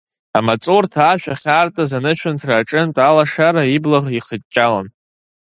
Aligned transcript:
Амаҵурҭа 0.37 1.01
ашә 1.11 1.27
ахьаартыз 1.33 1.91
анышәынҭра 1.97 2.55
аҿынтә 2.57 3.01
алашара 3.07 3.63
ибла 3.75 3.99
ихыҷҷалон. 4.17 4.87